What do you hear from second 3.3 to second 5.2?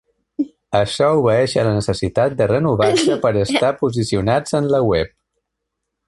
a estar posicionats en la web.